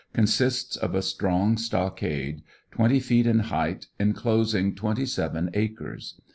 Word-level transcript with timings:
consists 0.13 0.75
of 0.77 0.95
a 0.95 1.01
strong 1.03 1.57
stockade, 1.57 2.41
twenty 2.71 2.99
feet 2.99 3.27
in 3.27 3.37
height, 3.37 3.85
enclosing 3.99 4.73
twenty 4.73 5.05
seven 5.05 5.51
acres. 5.53 6.19